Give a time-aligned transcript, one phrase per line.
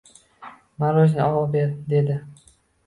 [0.85, 2.21] Morojniy ober, dedi.